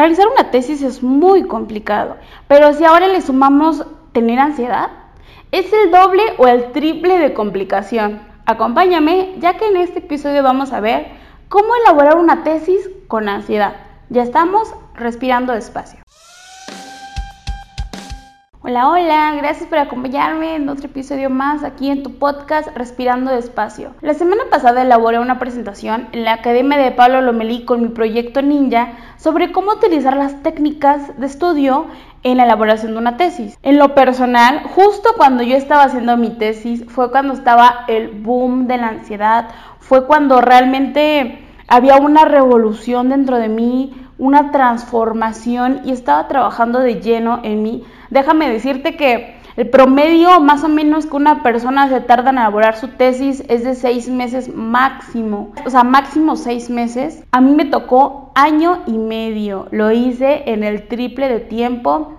[0.00, 2.16] Realizar una tesis es muy complicado,
[2.48, 4.88] pero si ahora le sumamos tener ansiedad,
[5.52, 8.22] es el doble o el triple de complicación.
[8.46, 11.08] Acompáñame, ya que en este episodio vamos a ver
[11.50, 13.76] cómo elaborar una tesis con ansiedad.
[14.08, 16.00] Ya estamos respirando despacio.
[18.70, 23.96] Hola, hola, gracias por acompañarme en otro episodio más aquí en tu podcast Respirando Despacio.
[24.00, 28.42] La semana pasada elaboré una presentación en la Academia de Pablo Lomelí con mi proyecto
[28.42, 31.86] Ninja sobre cómo utilizar las técnicas de estudio
[32.22, 33.58] en la elaboración de una tesis.
[33.64, 38.68] En lo personal, justo cuando yo estaba haciendo mi tesis, fue cuando estaba el boom
[38.68, 39.48] de la ansiedad,
[39.80, 47.00] fue cuando realmente había una revolución dentro de mí, una transformación y estaba trabajando de
[47.00, 47.84] lleno en mí.
[48.10, 52.76] Déjame decirte que el promedio más o menos que una persona se tarda en elaborar
[52.76, 55.52] su tesis es de seis meses máximo.
[55.64, 57.24] O sea, máximo seis meses.
[57.32, 59.66] A mí me tocó año y medio.
[59.70, 62.12] Lo hice en el triple de tiempo.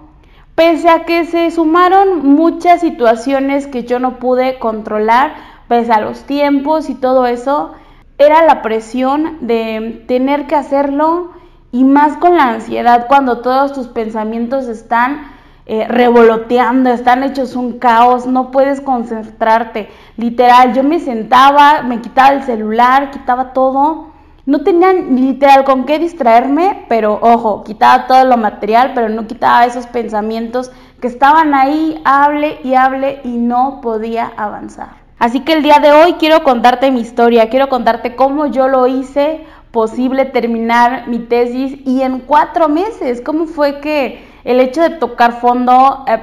[0.56, 5.34] Pese a que se sumaron muchas situaciones que yo no pude controlar,
[5.68, 7.72] pese a los tiempos y todo eso,
[8.18, 11.32] era la presión de tener que hacerlo
[11.72, 15.32] y más con la ansiedad cuando todos tus pensamientos están
[15.66, 19.90] eh, revoloteando, están hechos un caos, no puedes concentrarte.
[20.18, 24.12] Literal, yo me sentaba, me quitaba el celular, quitaba todo.
[24.46, 29.66] No tenía literal con qué distraerme, pero ojo, quitaba todo lo material, pero no quitaba
[29.66, 35.02] esos pensamientos que estaban ahí, hable y hable y no podía avanzar.
[35.20, 38.88] Así que el día de hoy quiero contarte mi historia, quiero contarte cómo yo lo
[38.88, 43.22] hice, posible terminar mi tesis y en cuatro meses.
[43.22, 46.20] ¿Cómo fue que el hecho de tocar fondo, eh,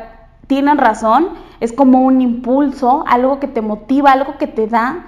[0.47, 5.07] tienen razón, es como un impulso, algo que te motiva, algo que te da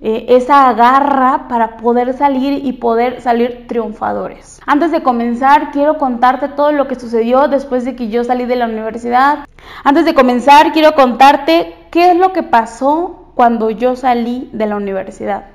[0.00, 4.60] eh, esa garra para poder salir y poder salir triunfadores.
[4.66, 8.56] Antes de comenzar, quiero contarte todo lo que sucedió después de que yo salí de
[8.56, 9.46] la universidad.
[9.84, 14.76] Antes de comenzar, quiero contarte qué es lo que pasó cuando yo salí de la
[14.76, 15.51] universidad.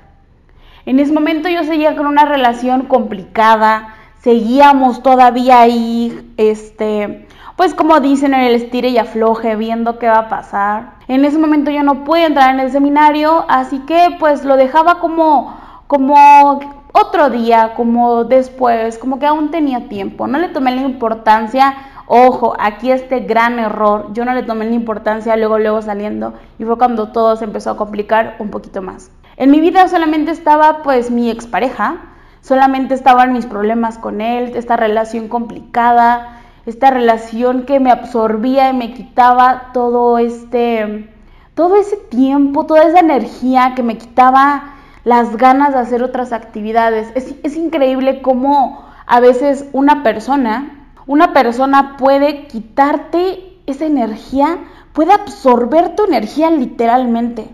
[0.88, 8.00] En ese momento yo seguía con una relación complicada, seguíamos todavía ahí, este, pues como
[8.00, 10.94] dicen en el estire y afloje, viendo qué va a pasar.
[11.06, 14.98] En ese momento yo no pude entrar en el seminario, así que pues lo dejaba
[14.98, 16.58] como, como
[16.94, 20.26] otro día, como después, como que aún tenía tiempo.
[20.26, 21.74] No le tomé la importancia,
[22.06, 26.64] ojo, aquí este gran error, yo no le tomé la importancia luego, luego saliendo y
[26.64, 29.10] fue cuando todo se empezó a complicar un poquito más.
[29.38, 31.98] En mi vida solamente estaba pues mi expareja,
[32.40, 38.72] solamente estaban mis problemas con él, esta relación complicada, esta relación que me absorbía y
[38.76, 41.14] me quitaba todo este
[41.54, 47.12] todo ese tiempo, toda esa energía que me quitaba las ganas de hacer otras actividades.
[47.14, 54.58] Es, es increíble cómo a veces una persona, una persona puede quitarte esa energía,
[54.92, 57.48] puede absorber tu energía literalmente.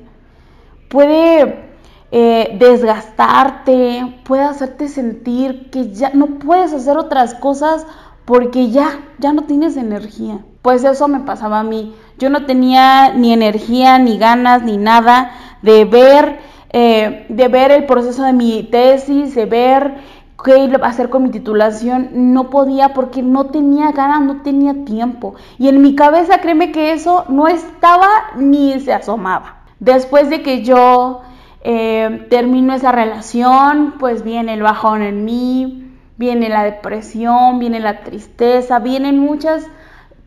[0.89, 1.64] Puede
[2.11, 7.87] eh, desgastarte, puede hacerte sentir que ya no puedes hacer otras cosas
[8.25, 10.39] porque ya, ya no tienes energía.
[10.63, 11.95] Pues eso me pasaba a mí.
[12.19, 15.33] Yo no tenía ni energía, ni ganas, ni nada
[15.63, 16.39] de ver,
[16.71, 19.95] eh, de ver el proceso de mi tesis, de ver
[20.43, 22.11] qué iba a hacer con mi titulación.
[22.33, 25.35] No podía porque no tenía ganas, no tenía tiempo.
[25.59, 29.65] Y en mi cabeza, créeme que eso no estaba ni se asomaba.
[29.81, 31.23] Después de que yo
[31.67, 38.03] eh, termino esa relación, pues viene el bajón en mí, viene la depresión, viene la
[38.03, 39.67] tristeza, vienen muchas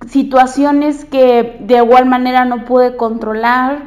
[0.08, 3.84] situaciones que de igual manera no pude controlar.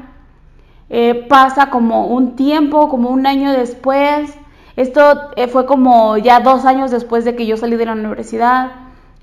[0.90, 4.32] Eh, pasa como un tiempo, como un año después.
[4.76, 8.70] Esto eh, fue como ya dos años después de que yo salí de la universidad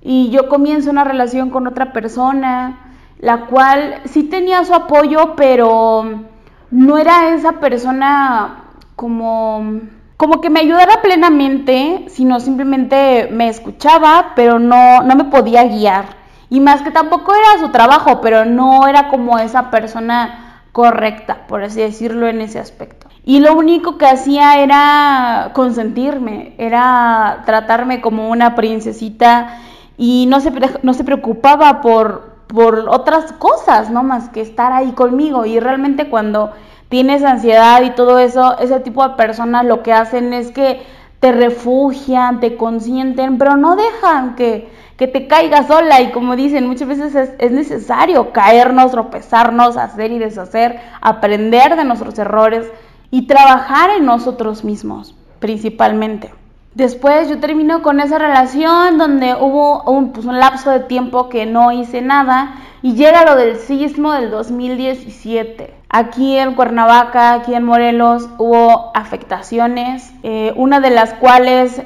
[0.01, 6.25] y yo comienzo una relación con otra persona, la cual sí tenía su apoyo, pero
[6.71, 8.63] no era esa persona
[8.95, 9.81] como,
[10.17, 16.05] como que me ayudara plenamente, sino simplemente me escuchaba, pero no, no me podía guiar.
[16.49, 21.63] Y más que tampoco era su trabajo, pero no era como esa persona correcta, por
[21.63, 23.07] así decirlo, en ese aspecto.
[23.25, 29.59] Y lo único que hacía era consentirme, era tratarme como una princesita
[29.97, 30.51] y no se,
[30.83, 35.45] no se preocupaba por, por otras cosas, no más que estar ahí conmigo.
[35.45, 36.51] Y realmente cuando
[36.89, 40.81] tienes ansiedad y todo eso, ese tipo de personas lo que hacen es que
[41.19, 46.01] te refugian, te consienten, pero no dejan que, que te caigas sola.
[46.01, 51.83] Y como dicen, muchas veces es, es necesario caernos, tropezarnos, hacer y deshacer, aprender de
[51.83, 52.71] nuestros errores
[53.11, 56.31] y trabajar en nosotros mismos, principalmente.
[56.77, 61.47] Después yo termino con esa relación donde hubo un, pues, un lapso de tiempo que
[61.47, 62.53] no hice nada
[62.83, 65.73] y llega lo del sismo del 2017.
[65.89, 71.81] Aquí en Cuernavaca, aquí en Morelos, hubo afectaciones, eh, una de las cuales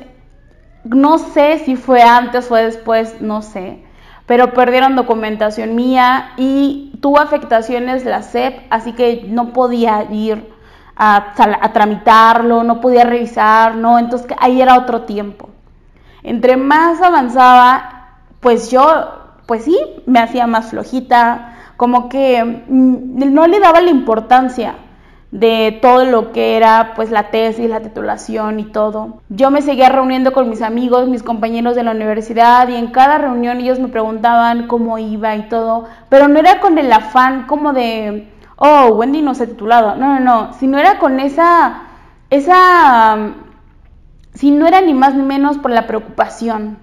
[0.83, 3.81] no sé si fue antes o después, no sé,
[4.25, 10.51] pero perdieron documentación mía y tuvo afectaciones la SEP, así que no podía ir
[11.03, 13.97] a, tramitarlo, no podía revisar, ¿no?
[13.97, 15.49] Entonces ahí era otro tiempo.
[16.21, 18.85] Entre más avanzaba, pues yo,
[19.47, 19.75] pues sí,
[20.05, 24.75] me hacía más flojita, como que mm, no le daba la importancia
[25.31, 29.21] de todo lo que era pues la tesis, la titulación y todo.
[29.29, 33.17] Yo me seguía reuniendo con mis amigos, mis compañeros de la universidad y en cada
[33.17, 37.73] reunión ellos me preguntaban cómo iba y todo, pero no era con el afán como
[37.73, 38.27] de
[38.63, 39.95] oh, Wendy no se ha titulado.
[39.95, 41.81] No, no, no, si no era con esa,
[42.29, 43.33] esa,
[44.33, 46.77] si no era ni más ni menos por la preocupación,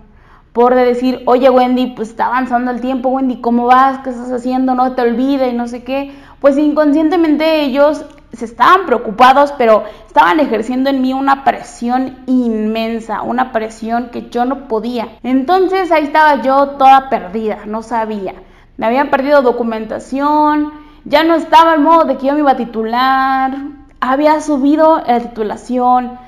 [0.53, 3.99] por decir, oye Wendy, pues está avanzando el tiempo, Wendy, ¿cómo vas?
[3.99, 4.75] ¿Qué estás haciendo?
[4.75, 6.13] No te olvides y no sé qué.
[6.41, 13.53] Pues inconscientemente ellos se estaban preocupados, pero estaban ejerciendo en mí una presión inmensa, una
[13.53, 15.19] presión que yo no podía.
[15.23, 18.35] Entonces ahí estaba yo toda perdida, no sabía.
[18.77, 22.57] Me habían perdido documentación, ya no estaba el modo de que yo me iba a
[22.57, 23.53] titular,
[24.01, 26.19] había subido la titulación,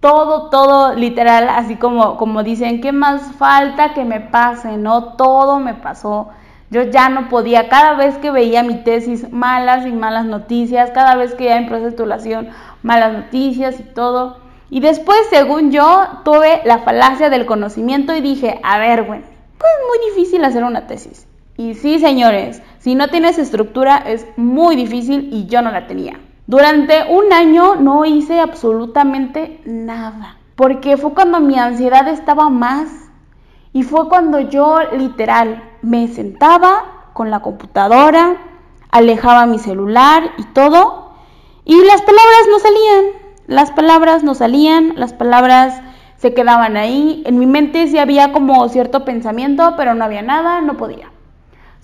[0.00, 4.76] todo, todo literal, así como, como dicen, ¿qué más falta que me pase?
[4.76, 6.28] No, todo me pasó.
[6.70, 11.14] Yo ya no podía, cada vez que veía mi tesis, malas y malas noticias, cada
[11.14, 12.48] vez que ya en proceso de titulación,
[12.82, 14.38] malas noticias y todo.
[14.68, 19.24] Y después, según yo, tuve la falacia del conocimiento y dije, a ver, bueno,
[19.58, 21.28] pues es muy difícil hacer una tesis.
[21.56, 26.20] Y sí, señores, si no tienes estructura es muy difícil y yo no la tenía.
[26.46, 32.88] Durante un año no hice absolutamente nada, porque fue cuando mi ansiedad estaba más
[33.72, 38.36] y fue cuando yo literal me sentaba con la computadora,
[38.92, 41.10] alejaba mi celular y todo,
[41.64, 43.04] y las palabras no salían,
[43.48, 45.82] las palabras no salían, las palabras
[46.18, 50.60] se quedaban ahí, en mi mente sí había como cierto pensamiento, pero no había nada,
[50.60, 51.10] no podía.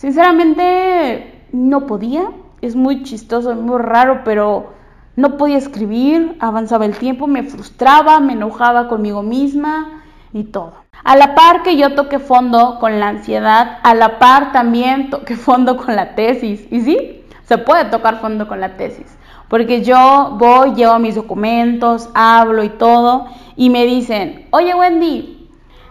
[0.02, 2.25] Sinceramente, no podía.
[2.60, 4.72] Es muy chistoso, muy raro, pero
[5.14, 10.02] no podía escribir, avanzaba el tiempo, me frustraba, me enojaba conmigo misma
[10.32, 10.72] y todo.
[11.04, 15.37] A la par que yo toqué fondo con la ansiedad, a la par también toqué
[15.37, 16.66] fondo con la tesis.
[16.72, 19.06] Y sí, se puede tocar fondo con la tesis.
[19.46, 25.42] Porque yo voy, llevo mis documentos, hablo y todo, y me dicen, oye Wendy,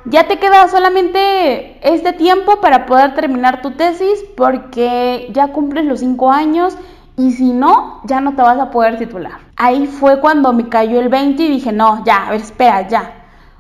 [0.05, 5.99] ya te queda solamente este tiempo para poder terminar tu tesis porque ya cumples los
[5.99, 6.77] cinco años
[7.17, 9.33] y si no, ya no te vas a poder titular.
[9.55, 13.13] Ahí fue cuando me cayó el 20 y dije, no, ya, a ver, espera, ya.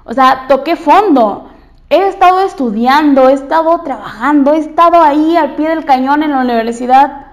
[0.03, 1.49] O sea, toqué fondo.
[1.89, 6.41] He estado estudiando, he estado trabajando, he estado ahí al pie del cañón en la
[6.41, 7.27] universidad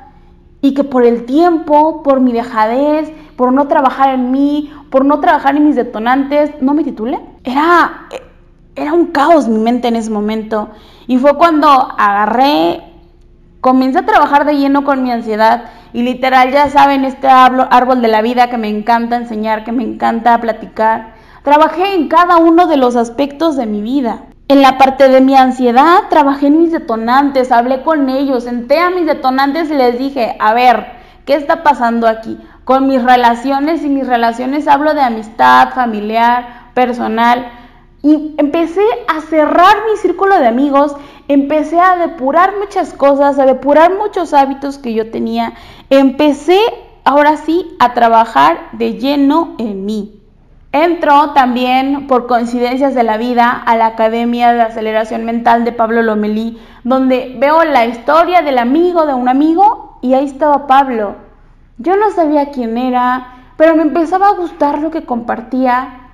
[0.60, 5.20] y que por el tiempo, por mi dejadez, por no trabajar en mí, por no
[5.20, 7.20] trabajar en mis detonantes, no me titulé.
[7.44, 8.08] Era,
[8.78, 10.70] era un caos mi mente en ese momento.
[11.06, 12.82] Y fue cuando agarré,
[13.60, 15.64] comencé a trabajar de lleno con mi ansiedad.
[15.92, 19.82] Y literal, ya saben, este árbol de la vida que me encanta enseñar, que me
[19.82, 21.14] encanta platicar.
[21.42, 24.24] Trabajé en cada uno de los aspectos de mi vida.
[24.48, 28.90] En la parte de mi ansiedad, trabajé en mis detonantes, hablé con ellos, senté a
[28.90, 30.86] mis detonantes y les dije, a ver,
[31.26, 32.38] ¿qué está pasando aquí?
[32.64, 37.46] Con mis relaciones y mis relaciones hablo de amistad, familiar, personal
[38.08, 40.96] y empecé a cerrar mi círculo de amigos,
[41.28, 45.52] empecé a depurar muchas cosas, a depurar muchos hábitos que yo tenía.
[45.90, 46.58] Empecé
[47.04, 50.22] ahora sí a trabajar de lleno en mí.
[50.72, 56.00] Entro también por coincidencias de la vida a la Academia de Aceleración Mental de Pablo
[56.00, 61.16] Lomelí, donde veo la historia del amigo de un amigo y ahí estaba Pablo.
[61.76, 66.07] Yo no sabía quién era, pero me empezaba a gustar lo que compartía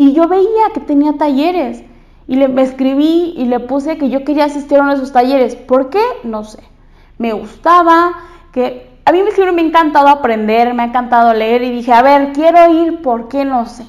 [0.00, 1.84] y yo veía que tenía talleres
[2.26, 5.12] y le me escribí y le puse que yo quería asistir a uno de esos
[5.12, 5.56] talleres.
[5.56, 6.00] ¿Por qué?
[6.24, 6.60] No sé.
[7.18, 8.14] Me gustaba,
[8.50, 12.00] que a mí siempre me ha encantado aprender, me ha encantado leer y dije, a
[12.00, 13.44] ver, quiero ir, ¿por qué?
[13.44, 13.84] No sé.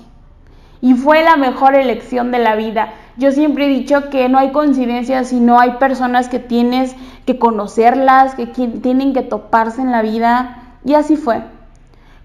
[0.81, 2.91] Y fue la mejor elección de la vida.
[3.15, 6.93] Yo siempre he dicho que no hay coincidencias, sino hay personas que tienes
[7.25, 10.75] que conocerlas, que tienen que toparse en la vida.
[10.83, 11.41] Y así fue.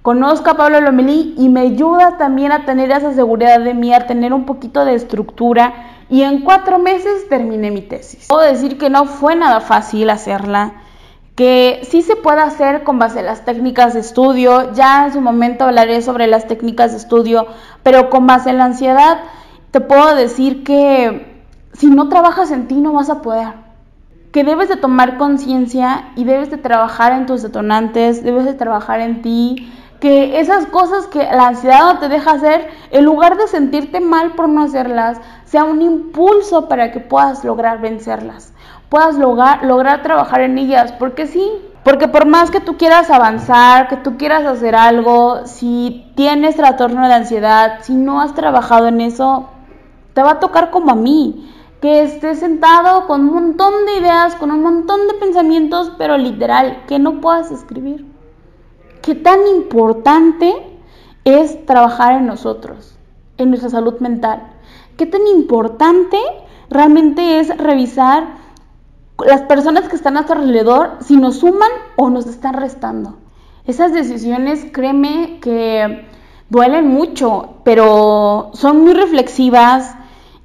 [0.06, 4.06] Conozco a Pablo Lomelí y me ayuda también a tener esa seguridad de mí, a
[4.06, 5.74] tener un poquito de estructura
[6.08, 8.28] y en cuatro meses terminé mi tesis.
[8.28, 10.74] Puedo decir que no fue nada fácil hacerla,
[11.34, 15.20] que sí se puede hacer con base a las técnicas de estudio, ya en su
[15.20, 17.48] momento hablaré sobre las técnicas de estudio,
[17.82, 19.18] pero con base en la ansiedad
[19.72, 23.54] te puedo decir que si no trabajas en ti no vas a poder.
[24.30, 29.00] Que debes de tomar conciencia y debes de trabajar en tus detonantes, debes de trabajar
[29.00, 33.48] en ti, que esas cosas que la ansiedad no te deja hacer, en lugar de
[33.48, 38.52] sentirte mal por no hacerlas, sea un impulso para que puedas lograr vencerlas,
[38.88, 41.50] puedas lograr, lograr trabajar en ellas, porque sí,
[41.82, 47.06] porque por más que tú quieras avanzar, que tú quieras hacer algo, si tienes trastorno
[47.06, 49.48] de ansiedad, si no has trabajado en eso,
[50.12, 54.34] te va a tocar como a mí, que estés sentado con un montón de ideas,
[54.34, 58.15] con un montón de pensamientos, pero literal, que no puedas escribir
[59.06, 60.52] qué tan importante
[61.24, 62.98] es trabajar en nosotros,
[63.38, 64.48] en nuestra salud mental.
[64.96, 66.18] Qué tan importante
[66.68, 68.26] realmente es revisar
[69.24, 73.18] las personas que están a nuestro alrededor si nos suman o nos están restando.
[73.64, 76.08] Esas decisiones, créeme que
[76.50, 79.94] duelen mucho, pero son muy reflexivas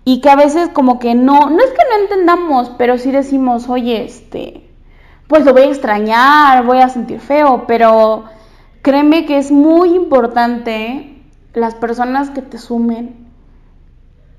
[0.06, 3.70] y que a veces como que no, no es que no entendamos, pero sí decimos,
[3.70, 4.70] oye, este,
[5.28, 8.26] pues lo voy a extrañar, voy a sentir feo, pero
[8.82, 11.22] Créeme que es muy importante
[11.54, 13.28] las personas que te sumen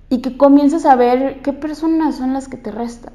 [0.09, 3.13] y que comiences a ver qué personas son las que te restan.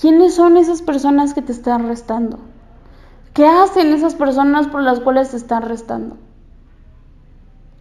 [0.00, 2.38] ¿Quiénes son esas personas que te están restando?
[3.34, 6.16] ¿Qué hacen esas personas por las cuales te están restando?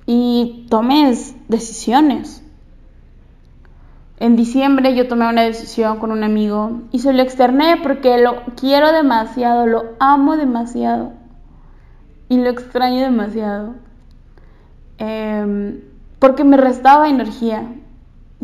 [0.06, 2.44] Y tomes decisiones.
[4.18, 8.44] En diciembre yo tomé una decisión con un amigo y se lo externé porque lo
[8.58, 11.23] quiero demasiado, lo amo demasiado
[12.30, 13.76] y lo extraño demasiado.
[14.98, 15.82] Em,
[16.20, 17.68] porque me restaba energía,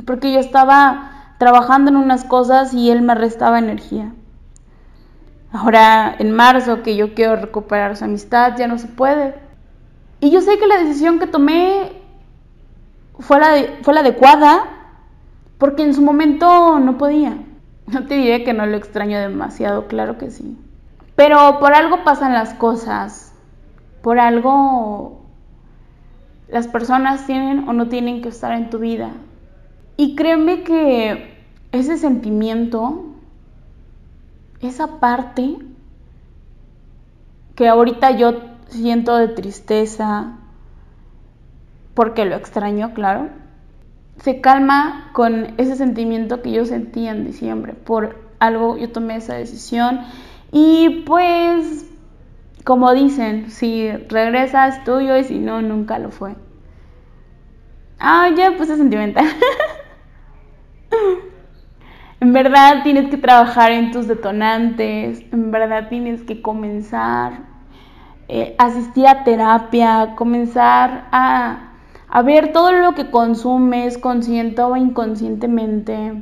[0.06, 4.14] porque yo estaba trabajando en unas cosas y él me restaba energía.
[5.52, 9.36] Ahora en marzo que yo quiero recuperar su amistad, ya no se puede.
[10.20, 11.94] Y yo sé que la decisión que tomé
[13.20, 14.66] fue la, fue la adecuada,
[15.58, 17.38] porque en su momento no podía.
[17.88, 20.58] No te diré que no lo extraño demasiado, claro que sí.
[21.16, 23.29] Pero por algo pasan las cosas
[24.02, 25.22] por algo
[26.48, 29.12] las personas tienen o no tienen que estar en tu vida.
[29.98, 31.38] Y créeme que
[31.72, 33.06] ese sentimiento,
[34.62, 35.58] esa parte
[37.56, 38.40] que ahorita yo
[38.70, 40.38] siento de tristeza,
[41.94, 43.30] porque lo extraño, claro,
[44.22, 47.74] se calma con ese sentimiento que yo sentí en diciembre.
[47.74, 50.02] Por algo yo tomé esa decisión
[50.52, 51.89] y pues
[52.70, 56.36] como dicen, si regresas tuyo y si no, nunca lo fue.
[57.98, 59.26] Ah, ya puse sentimental.
[62.20, 67.40] en verdad tienes que trabajar en tus detonantes, en verdad tienes que comenzar,
[68.28, 71.72] eh, asistir a terapia, comenzar a,
[72.08, 76.22] a ver todo lo que consumes, consciente o inconscientemente.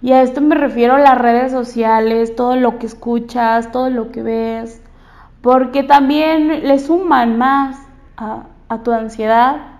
[0.00, 4.12] Y a esto me refiero a las redes sociales, todo lo que escuchas, todo lo
[4.12, 4.82] que ves
[5.48, 7.78] porque también le suman más
[8.18, 8.44] a,
[8.84, 9.78] tu ansiedad.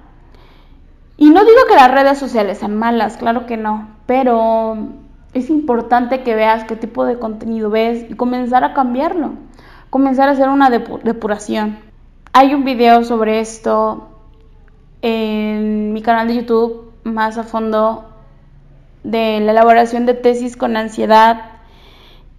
[1.18, 4.78] Y no digo que las redes sociales sean malas, claro que no, pero
[5.34, 9.32] es importante que veas qué tipo de contenido ves y comenzar a cambiarlo,
[9.90, 11.80] comenzar a hacer una depuración.
[12.32, 14.08] Hay un video sobre esto
[15.02, 18.08] en mi canal de YouTube más a fondo
[19.04, 21.58] de la elaboración de tesis con ansiedad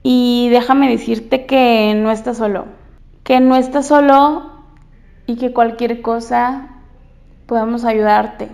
[0.01, 2.78] y déjame decirte que no estás solo
[3.29, 4.41] que no estás solo
[5.27, 6.69] y que cualquier cosa
[7.45, 8.49] podemos ayudarte.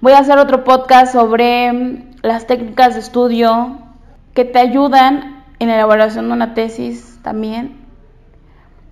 [0.00, 3.76] Voy a hacer otro podcast sobre las técnicas de estudio
[4.32, 7.76] que te ayudan en la elaboración de una tesis también.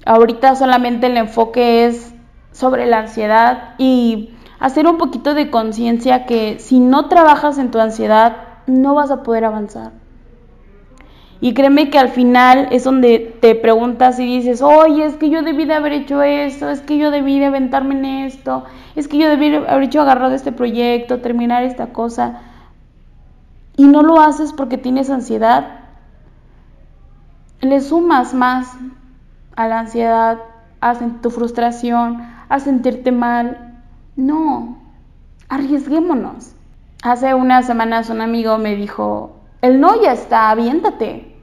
[0.05, 2.13] Ahorita solamente el enfoque es
[2.53, 7.81] sobre la ansiedad y hacer un poquito de conciencia que si no trabajas en tu
[7.81, 8.37] ansiedad
[8.67, 9.93] no vas a poder avanzar.
[11.41, 15.43] Y créeme que al final es donde te preguntas y dices, oye, es que yo
[15.43, 18.65] debí de haber hecho esto, es que yo debí de aventarme en esto,
[18.97, 22.41] es que yo debí de haber hecho agarrado este proyecto, terminar esta cosa.
[23.77, 25.79] Y no lo haces porque tienes ansiedad.
[27.61, 28.73] Le sumas más
[29.55, 30.39] a la ansiedad,
[30.81, 33.77] a tu frustración, a sentirte mal.
[34.17, 34.79] No,
[35.49, 36.55] arriesguémonos.
[37.05, 41.35] Hace unas semanas un amigo me dijo, el no ya está, aviéntate.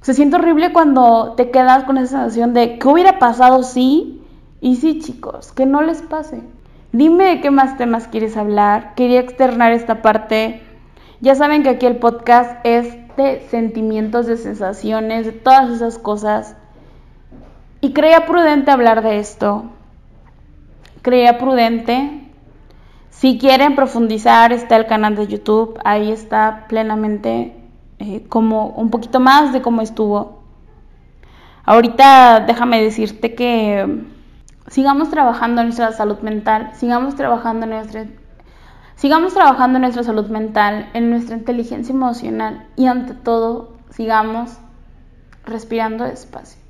[0.00, 4.22] Se siente horrible cuando te quedas con esa sensación de ¿qué hubiera pasado si?
[4.60, 6.42] Y sí, chicos, que no les pase.
[6.92, 8.94] Dime de qué más temas quieres hablar.
[8.94, 10.62] Quería externar esta parte.
[11.20, 16.56] Ya saben que aquí el podcast es de sentimientos, de sensaciones, de todas esas cosas.
[17.80, 19.64] Y creía prudente hablar de esto.
[21.02, 22.19] Creía prudente
[23.10, 27.54] Si quieren profundizar, está el canal de YouTube, ahí está plenamente
[27.98, 30.42] eh, como un poquito más de cómo estuvo.
[31.64, 34.04] Ahorita déjame decirte que
[34.68, 38.06] sigamos trabajando en nuestra salud mental, sigamos trabajando en nuestra
[38.96, 44.58] sigamos trabajando en nuestra salud mental, en nuestra inteligencia emocional y ante todo sigamos
[45.44, 46.58] respirando despacio.